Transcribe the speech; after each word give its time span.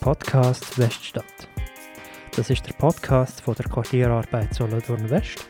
Podcast 0.00 0.78
Weststadt. 0.78 1.48
Das 2.36 2.50
ist 2.50 2.66
der 2.66 2.72
Podcast 2.74 3.40
von 3.40 3.54
der 3.56 3.66
Quartierarbeit 3.66 4.54
Solothurn 4.54 5.10
West. 5.10 5.44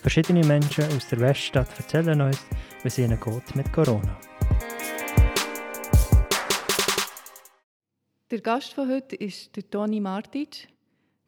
Verschiedene 0.00 0.46
Menschen 0.46 0.84
aus 0.84 1.08
der 1.08 1.18
Weststadt 1.20 1.68
erzählen 1.76 2.20
uns, 2.20 2.46
wie 2.82 2.88
es 2.88 2.98
ihnen 2.98 3.18
geht 3.18 3.56
mit 3.56 3.72
Corona. 3.72 4.16
Der 8.30 8.40
Gast 8.40 8.74
von 8.74 8.88
heute 8.88 9.16
ist 9.16 9.56
der 9.56 9.68
Toni 9.68 9.98
Martic. 9.98 10.68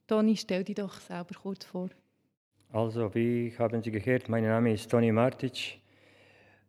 Toni, 0.06 0.36
stell 0.36 0.62
dich 0.62 0.76
doch 0.76 0.94
selber 1.00 1.34
kurz 1.34 1.64
vor. 1.64 1.90
Also, 2.72 3.12
wie 3.14 3.52
haben 3.58 3.82
Sie 3.82 3.90
gehört, 3.90 4.28
mein 4.28 4.44
Name 4.44 4.72
ist 4.72 4.88
Toni 4.88 5.10
Martic, 5.10 5.81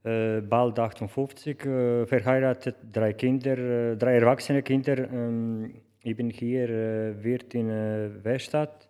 bald 0.04 0.78
58, 0.78 1.66
äh, 1.66 2.06
verheiratet, 2.06 2.76
drei 2.92 3.14
Kinder, 3.14 3.57
äh, 3.57 3.96
drei 3.96 4.16
erwachsene 4.16 4.61
Kinder. 4.61 4.98
Ähm, 5.10 5.75
ich 6.04 6.16
bin 6.18 6.30
hier 6.30 6.68
Wirt 7.24 7.56
in 7.56 7.70
Weststadt 8.24 8.89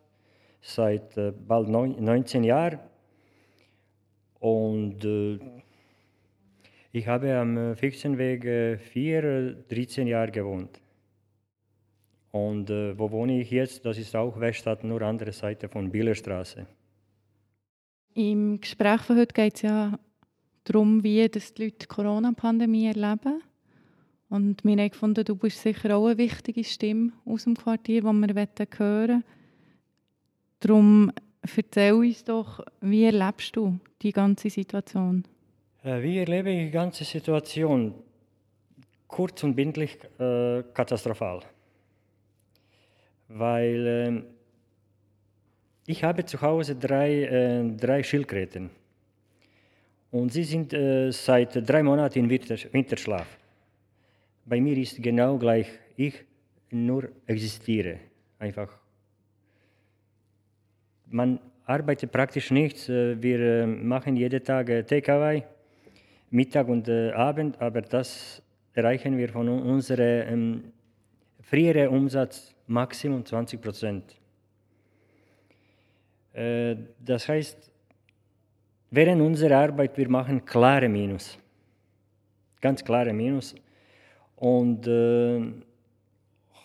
seit 0.62 1.14
bald 1.48 1.70
neun, 1.70 2.04
19 2.04 2.44
Jahren 2.44 2.80
und 4.40 5.06
ich 6.92 7.08
habe 7.08 7.36
am 7.36 7.76
Fichtenweg 7.76 8.46
äh, 8.46 8.78
4, 8.78 9.66
13 9.70 10.08
Jahre 10.08 10.32
gewohnt. 10.32 10.82
Und 12.32 12.70
wo 12.70 13.12
wohne 13.12 13.42
ich 13.42 13.52
jetzt? 13.52 13.86
Das 13.86 14.00
ist 14.00 14.16
auch 14.16 14.40
Weststadt, 14.40 14.84
nur 14.84 15.04
andere 15.04 15.32
Seite 15.32 15.70
von 15.70 15.92
Bielerstraße. 15.92 16.66
Im 18.16 18.60
Gespräch 18.60 19.02
von 19.02 19.18
heute 19.18 19.34
geht 19.36 19.54
es 19.56 19.62
ja 19.62 20.00
darum, 20.64 21.04
wie 21.04 21.28
das 21.28 21.54
die 21.54 21.66
Leute 21.66 21.78
die 21.82 21.86
Corona-Pandemie 21.88 22.88
erleben. 22.88 23.42
Und 24.30 24.64
wir 24.64 24.78
haben 24.78 24.90
gefunden, 24.90 25.24
du 25.26 25.36
bist 25.36 25.62
sicher 25.62 25.96
auch 25.96 26.08
eine 26.08 26.18
wichtige 26.18 26.64
Stimme 26.64 27.12
aus 27.26 27.44
dem 27.44 27.56
Quartier, 27.56 28.02
die 28.02 28.08
wir 28.08 28.28
hören 28.28 28.68
wollen. 28.80 29.24
Darum 30.60 31.12
erzähl 31.56 31.94
uns 31.94 32.24
doch, 32.24 32.62
wie 32.82 33.04
erlebst 33.04 33.56
du 33.56 33.78
die 34.02 34.12
ganze 34.12 34.50
Situation? 34.50 35.24
Äh, 35.84 36.02
Wie 36.02 36.18
erlebe 36.18 36.50
ich 36.50 36.66
die 36.66 36.72
ganze 36.72 37.04
Situation? 37.04 37.94
Kurz 39.08 39.44
und 39.44 39.56
bindlich 39.56 39.98
äh, 40.18 40.64
katastrophal. 40.74 41.42
Weil 43.28 43.86
ähm, 43.88 44.24
ich 45.86 46.04
habe 46.04 46.26
zu 46.26 46.42
Hause 46.42 46.76
drei, 46.76 47.24
äh, 47.24 47.76
drei 47.76 48.02
Schildkröten. 48.02 48.70
Und 50.14 50.32
sie 50.32 50.44
sind 50.44 50.72
äh, 50.74 51.10
seit 51.12 51.68
drei 51.68 51.82
Monaten 51.82 52.20
im 52.20 52.30
Winter, 52.30 52.56
Winterschlaf. 52.72 53.26
Bei 54.46 54.62
mir 54.62 54.78
ist 54.78 55.02
genau 55.02 55.40
gleich, 55.40 55.68
ich 55.98 56.24
nur 56.70 57.10
existiere. 57.26 58.00
Einfach. 58.38 58.78
Man 61.08 61.40
arbeitet 61.66 62.12
praktisch 62.12 62.52
nichts. 62.52 62.90
Äh, 62.90 63.20
Wir 63.24 63.40
äh, 63.40 63.66
machen 63.66 64.16
jeden 64.16 64.44
Tag 64.44 64.70
äh, 64.70 64.84
Takeaway, 64.84 65.44
Mittag 66.30 66.68
und 66.68 66.88
Abend, 66.90 67.60
aber 67.60 67.82
das 67.82 68.40
erreichen 68.74 69.18
wir 69.18 69.30
von 69.30 69.50
un- 69.50 69.64
unserem 69.64 70.28
ähm, 70.34 70.64
früheren 71.42 71.88
Umsatz 71.88 72.54
Maximum 72.68 73.26
20 73.26 73.60
Prozent. 73.60 74.16
Äh, 76.34 76.76
das 77.00 77.28
heißt, 77.28 77.73
während 78.94 79.22
unserer 79.22 79.58
Arbeit 79.58 79.98
wir 79.98 80.08
machen 80.08 80.46
klare 80.46 80.88
Minus, 80.88 81.40
ganz 82.62 82.84
klare 82.84 83.12
Minus. 83.12 83.56
Und 84.36 84.86
äh, 84.88 85.42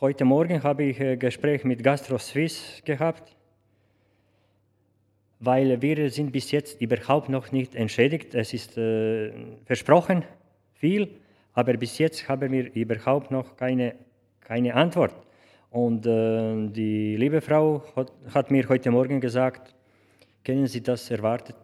heute 0.00 0.24
Morgen 0.26 0.62
habe 0.62 0.84
ich 0.84 1.00
ein 1.00 1.18
Gespräch 1.18 1.64
mit 1.64 1.82
Gastro 1.82 2.18
Suisse 2.18 2.82
gehabt, 2.82 3.34
weil 5.40 5.80
wir 5.80 6.10
sind 6.10 6.30
bis 6.30 6.50
jetzt 6.50 6.82
überhaupt 6.82 7.30
noch 7.30 7.50
nicht 7.50 7.74
entschädigt. 7.74 8.34
Es 8.34 8.52
ist 8.52 8.76
äh, 8.76 9.32
versprochen 9.64 10.22
viel, 10.74 11.08
aber 11.54 11.78
bis 11.78 11.96
jetzt 11.96 12.28
haben 12.28 12.52
wir 12.52 12.74
überhaupt 12.74 13.30
noch 13.30 13.56
keine, 13.56 13.94
keine 14.40 14.74
Antwort. 14.74 15.14
Und 15.70 16.04
äh, 16.04 16.68
die 16.68 17.16
liebe 17.16 17.40
Frau 17.40 17.82
hat, 17.96 18.12
hat 18.34 18.50
mir 18.50 18.68
heute 18.68 18.90
Morgen 18.90 19.18
gesagt, 19.18 19.74
können 20.44 20.66
Sie 20.66 20.82
das 20.82 21.10
erwartet, 21.10 21.56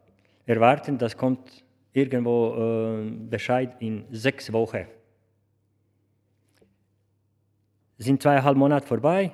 erwarten, 0.47 0.99
das 0.99 1.16
kommt 1.16 1.65
irgendwo 1.93 2.55
äh, 2.55 3.10
Bescheid 3.10 3.77
in 3.81 4.05
sechs 4.10 4.53
Wochen. 4.53 4.87
Sind 7.99 8.22
zweieinhalb 8.22 8.56
Monate 8.56 8.87
vorbei 8.87 9.32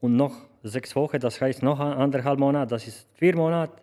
und 0.00 0.16
noch 0.16 0.34
sechs 0.62 0.94
Wochen, 0.94 1.18
das 1.18 1.40
heißt 1.40 1.62
noch 1.62 1.80
anderthalb 1.80 2.38
Monate, 2.38 2.70
das 2.70 2.86
ist 2.86 3.08
vier 3.14 3.34
Monate. 3.34 3.80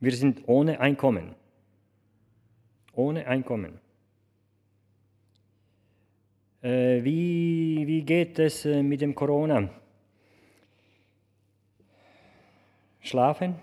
Wir 0.00 0.12
sind 0.12 0.42
ohne 0.46 0.80
Einkommen. 0.80 1.34
Ohne 2.94 3.26
Einkommen. 3.26 3.78
Äh, 6.62 7.02
wie, 7.04 7.84
wie 7.86 8.02
geht 8.02 8.38
es 8.38 8.64
äh, 8.64 8.82
mit 8.82 9.00
dem 9.00 9.14
Corona? 9.14 9.68
Schlafen, 13.00 13.56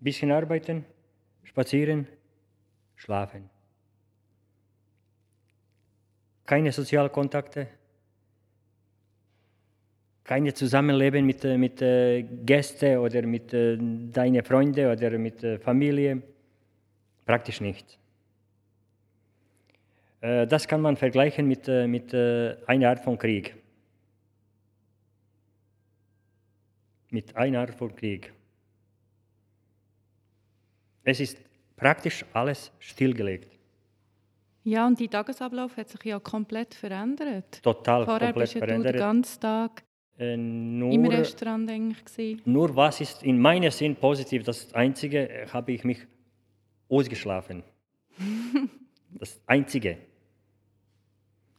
bisschen 0.00 0.32
arbeiten, 0.32 0.84
spazieren, 1.44 2.06
schlafen. 2.96 3.48
Keine 6.46 6.72
Sozialkontakte, 6.72 7.68
keine 10.24 10.54
Zusammenleben 10.54 11.26
mit, 11.26 11.44
äh, 11.44 11.58
mit 11.58 11.82
äh, 11.82 12.22
Gästen 12.22 12.98
oder 12.98 13.22
mit 13.22 13.52
äh, 13.52 13.76
deinen 14.12 14.44
Freunden 14.44 14.86
oder 14.86 15.18
mit 15.18 15.44
Familie. 15.60 16.22
Praktisch 17.26 17.60
nicht. 17.60 17.98
Äh, 20.20 20.46
Das 20.46 20.68
kann 20.68 20.80
man 20.80 20.96
vergleichen 20.96 21.48
mit, 21.48 21.66
mit 21.66 22.14
einer 22.14 22.90
Art 22.90 23.00
von 23.00 23.18
Krieg. 23.18 23.56
Mit 27.10 27.34
einer 27.36 27.60
Art 27.60 27.74
von 27.74 27.94
Krieg. 27.96 28.32
Es 31.04 31.20
ist 31.20 31.38
praktisch 31.76 32.24
alles 32.32 32.70
stillgelegt. 32.78 33.56
Ja, 34.64 34.86
und 34.86 35.00
dein 35.00 35.10
Tagesablauf 35.10 35.76
hat 35.76 35.88
sich 35.88 36.04
ja 36.04 36.20
komplett 36.20 36.74
verändert. 36.74 37.62
Total 37.62 38.04
Vorher 38.04 38.32
komplett 38.32 38.42
bist 38.44 38.54
ja 38.54 38.60
du 38.60 38.66
den 38.66 38.82
verändert. 38.82 38.96
ganzen 39.00 39.40
Tag 39.40 39.82
Äh, 40.18 40.34
im 40.34 40.78
nur, 40.78 41.12
Restaurant 41.12 41.70
eigentlich 41.70 42.04
gewesen. 42.04 42.42
nur 42.44 42.76
was 42.76 43.00
ist 43.00 43.22
in 43.22 43.38
meinem 43.40 43.70
Sinn 43.70 43.96
positiv, 43.96 44.42
das 44.44 44.72
Einzige, 44.74 45.28
äh, 45.30 45.46
habe 45.48 45.72
ich 45.72 45.82
mich 45.84 46.06
ausgeschlafen. 46.90 47.62
das 49.18 49.40
Einzige. 49.46 49.96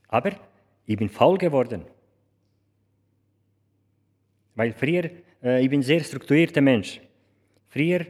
Aber 0.08 0.32
ich 0.86 0.98
bin 0.98 1.10
faul 1.10 1.38
geworden. 1.40 1.86
Weil 4.56 4.74
früher, 4.74 5.10
äh, 5.42 5.64
ich 5.64 5.70
bin 5.70 5.80
ein 5.80 5.84
sehr 5.84 6.02
strukturierter 6.04 6.62
Mensch. 6.62 7.02
Früher 7.70 8.06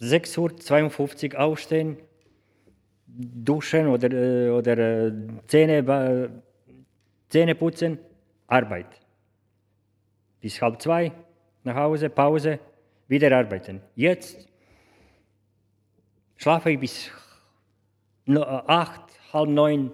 6.52 0.00 1.34
Uhr 1.34 1.40
aufstehen, 1.40 1.96
duschen 3.06 3.88
oder, 3.88 4.10
äh, 4.12 4.50
oder 4.50 4.78
äh, 4.78 5.12
Zähne, 5.46 6.42
Zähne 7.28 7.54
putzen, 7.54 7.98
Arbeit. 8.46 8.86
Bis 10.40 10.60
halb 10.62 10.80
zwei, 10.80 11.12
nach 11.64 11.74
Hause, 11.74 12.10
Pause, 12.10 12.60
wieder 13.08 13.36
arbeiten. 13.36 13.80
Jetzt 13.96 14.46
schlafe 16.36 16.70
ich 16.70 16.78
bis 16.78 17.10
äh, 18.26 18.38
acht, 18.38 19.02
halb 19.32 19.48
neun, 19.48 19.90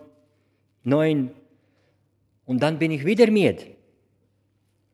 neun 0.83 1.31
und 2.45 2.63
dann 2.63 2.79
bin 2.79 2.91
ich 2.91 3.05
wieder 3.05 3.31
müde. 3.31 3.75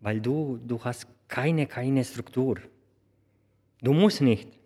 Weil 0.01 0.21
du, 0.21 0.59
du 0.65 0.83
hast 0.83 1.07
keine, 1.29 1.67
keine 1.67 2.05
Struktur. 2.05 2.59
Du 3.83 3.93
musst 3.93 4.21
nicht. 4.21 4.60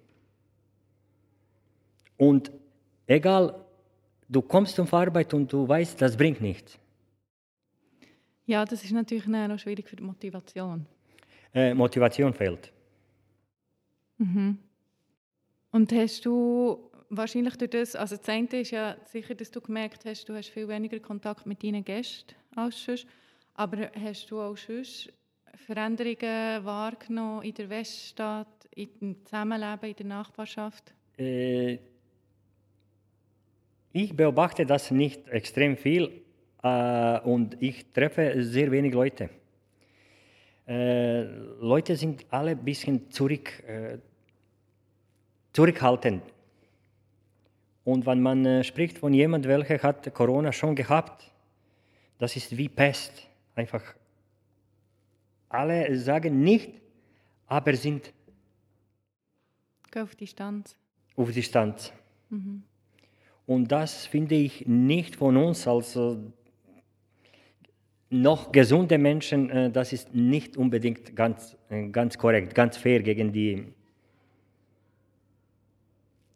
Und 2.17 2.53
egal, 3.07 3.65
du 4.29 4.43
kommst 4.43 4.79
auf 4.81 4.93
Arbeit 4.95 5.35
und 5.35 5.53
du 5.53 5.69
weißt, 5.69 6.01
das 6.01 6.17
bringt 6.17 6.41
nichts. 6.41 6.79
Ja, 8.47 8.65
das 8.65 8.85
ist 8.85 8.93
natürlich 8.93 9.27
auch 9.27 9.59
schwierig 9.59 9.89
für 9.89 9.97
die 9.97 10.03
Motivation. 10.03 10.87
Äh, 11.55 11.73
Motivation 11.75 12.33
fehlt. 12.33 12.73
Und 15.71 15.93
hast 15.93 16.25
du 16.25 16.91
wahrscheinlich 17.11 17.57
durch 17.57 17.71
das, 17.71 17.97
also 17.97 18.17
das 18.17 18.29
eine 18.29 18.49
ist 18.61 18.71
ja 18.71 18.97
sicher, 19.07 19.35
dass 19.35 19.51
du 19.51 19.61
gemerkt 19.61 20.05
hast, 20.05 20.29
du 20.29 20.35
hast 20.35 20.49
viel 20.49 20.69
weniger 20.69 21.01
Kontakt 21.01 21.47
mit 21.47 21.63
deinen 21.63 21.85
Gästen 21.85 22.35
als 22.55 22.85
sonst, 22.85 23.07
aber 23.55 23.91
hast 23.95 24.31
du 24.31 24.41
auch 24.41 24.57
sonst 24.57 25.13
Veränderungen 25.67 26.65
wahrgenommen 26.65 27.43
in 27.43 27.55
der 27.55 27.71
Weststadt, 27.71 28.69
im 28.75 29.25
Zusammenleben, 29.25 29.91
in 29.91 29.97
der 29.97 30.07
Nachbarschaft? 30.07 30.93
Äh, 31.17 31.79
ich 33.95 34.15
beobachte 34.15 34.67
das 34.67 34.91
nicht 34.91 35.29
extrem 35.29 35.77
viel, 35.77 36.25
äh, 36.65 37.21
und 37.21 37.57
ich 37.63 37.93
treffe 37.93 38.43
sehr 38.43 38.71
wenig 38.71 38.93
Leute. 38.93 39.31
Äh, 40.67 41.23
Leute 41.61 41.95
sind 41.95 42.27
alle 42.31 42.53
ein 42.53 42.65
bisschen 42.65 43.11
zurück, 43.11 43.63
äh, 43.69 43.99
zurückhaltend. 45.53 46.23
Und 47.85 48.05
wenn 48.07 48.21
man 48.21 48.45
äh, 48.45 48.65
spricht 48.65 48.99
von 48.99 49.15
jemandem, 49.15 49.51
welcher 49.51 49.81
hat 49.83 50.13
Corona 50.13 50.53
schon 50.53 50.75
gehabt, 50.75 51.31
das 52.19 52.35
ist 52.35 52.57
wie 52.57 52.69
Pest. 52.69 53.29
Einfach 53.55 53.95
alle 55.51 55.97
sagen 55.97 56.43
nicht, 56.43 56.73
aber 57.47 57.77
sind 57.77 58.13
auf 59.95 60.17
Distanz. 60.17 60.75
auf 61.15 61.31
Distanz. 61.31 61.93
Und 63.47 63.71
das 63.71 64.07
finde 64.07 64.35
ich 64.37 64.67
nicht 64.67 65.17
von 65.17 65.37
uns 65.37 65.67
als 65.69 65.97
äh, 65.97 66.17
noch 68.11 68.53
gesunde 68.53 68.97
Menschen, 68.99 69.51
äh, 69.51 69.71
das 69.71 69.93
ist 69.93 70.15
nicht 70.15 70.57
unbedingt 70.57 71.15
ganz, 71.15 71.57
äh, 71.69 71.89
ganz 71.89 72.17
korrekt, 72.17 72.55
ganz 72.55 72.77
fair 72.77 73.03
gegen 73.03 73.33
die. 73.33 73.67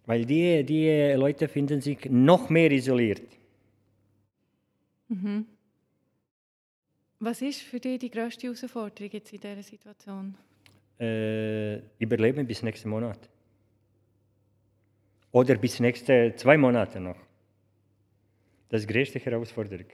Weil 0.05 0.25
die, 0.25 0.65
die 0.65 1.13
Leute 1.17 1.49
finden 1.49 1.81
sich 1.81 2.09
noch 2.11 2.49
mehr 2.49 2.71
isoliert. 2.71 3.23
Was 7.21 7.43
ist 7.43 7.63
für 7.63 7.81
dich 7.81 7.99
die 7.99 8.11
grösste 8.11 8.47
Herausforderung 8.47 9.11
jetzt 9.13 9.33
in 9.33 9.41
dieser 9.41 9.63
Situation? 9.63 10.35
Äh, 10.99 11.79
überleben 11.99 12.47
bis 12.47 12.63
nächsten 12.63 12.89
Monat. 12.89 13.19
Oder 15.33 15.57
bis 15.57 15.81
nächste 15.81 16.35
zwei 16.37 16.57
Monate 16.57 17.01
noch. 17.01 17.17
Das 18.69 18.81
ist 18.81 18.89
die 18.89 18.93
größte 18.93 19.19
Herausforderung. 19.19 19.87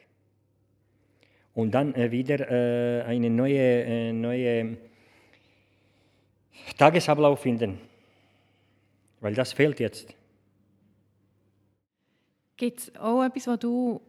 Und 1.54 1.72
dann 1.72 1.94
äh, 1.94 2.10
wieder 2.10 2.50
äh, 2.50 3.02
einen 3.02 3.36
neue, 3.36 3.84
äh, 3.84 4.12
neue 4.12 4.76
Tagesablauf 6.76 7.40
finden. 7.40 7.78
Weil 9.20 9.34
das 9.34 9.52
fehlt 9.52 9.80
jetzt. 9.80 10.14
Gibt 12.56 12.80
es 12.80 12.96
auch 12.96 13.22
etwas, 13.22 13.46
was 13.46 13.58
du 13.58 14.00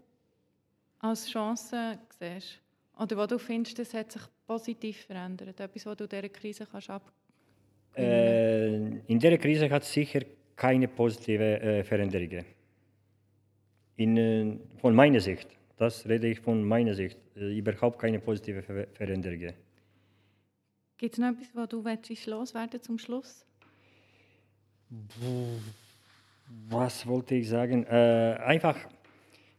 als 1.00 1.28
Chance 1.28 2.00
siehst? 2.20 2.60
Oder 2.98 3.18
was 3.18 3.28
du 3.28 3.38
findest, 3.38 3.78
das 3.80 3.94
hat 3.94 4.12
sich 4.12 4.22
positiv 4.48 5.06
verändert? 5.06 5.60
Etwas, 5.60 5.86
was 5.86 5.98
du 5.98 6.08
dieser 6.08 6.30
Krise 6.30 6.68
kannst 6.70 6.90
ab 6.90 7.12
Äh, 7.96 8.76
in 9.08 9.20
der 9.20 9.38
Krise 9.38 9.70
hat 9.70 9.84
es 9.84 9.94
sicher 9.94 10.22
keine 10.56 10.88
positive 10.88 11.62
äh, 11.62 11.84
Veränderungen. 11.84 12.46
In, 13.98 14.18
äh, 14.18 14.58
von 14.78 14.96
meiner 14.96 15.20
Sicht, 15.20 15.48
das 15.78 16.08
rede 16.08 16.28
ich 16.28 16.40
von 16.40 16.64
meiner 16.64 16.94
Sicht, 16.94 17.18
äh, 17.36 17.58
überhaupt 17.58 18.00
keine 18.00 18.20
positive 18.20 18.62
Ver 18.62 18.88
Veränderungen. 18.94 19.54
Gibt 20.98 21.14
es 21.14 21.20
noch 21.20 21.30
etwas, 21.30 21.50
was 21.54 21.70
du 21.70 21.84
willst, 21.84 22.26
loswerden 22.26 22.82
zum 22.82 22.98
Schluss? 22.98 23.46
Was 26.70 27.06
wollte 27.06 27.36
ich 27.36 27.50
sagen? 27.50 27.84
Äh, 27.86 28.38
einfach 28.46 28.78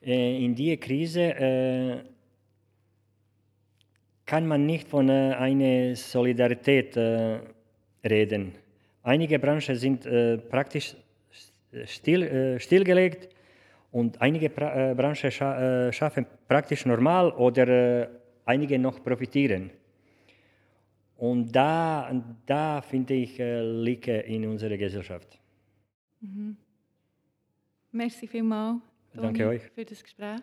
äh, 0.01 0.45
in 0.45 0.55
dieser 0.55 0.79
Krise 0.79 2.05
kann 4.25 4.47
man 4.47 4.67
nicht 4.67 4.89
von 4.89 5.09
einer 5.09 5.95
Solidarität 5.95 6.97
reden. 8.03 8.55
Einige 9.07 9.39
Branchen 9.39 9.77
sind 9.77 10.05
äh, 10.05 10.37
praktisch 10.37 10.97
still, 11.85 12.23
äh, 12.25 12.59
stillgelegt 12.59 13.29
und 13.93 14.21
einige 14.21 14.51
pra 14.51 14.91
äh, 14.91 14.95
Branchen 14.97 15.31
scha 15.31 15.87
äh, 15.87 15.93
schaffen 15.93 16.27
praktisch 16.49 16.85
normal 16.87 17.31
oder 17.31 17.69
äh, 17.69 18.09
einige 18.45 18.77
noch 18.81 19.01
profitieren. 19.01 19.71
Und 21.19 21.53
da, 21.55 22.11
da 22.47 22.83
finde 22.83 23.15
ich 23.15 23.39
Lücke 23.39 24.19
in 24.23 24.45
unserer 24.45 24.77
Gesellschaft. 24.77 25.39
Merci 27.93 28.27
vielmals, 28.27 28.81
Danke 29.15 29.47
euch. 29.47 29.63
für 29.73 29.85
das 29.85 30.03
Gespräch. 30.03 30.43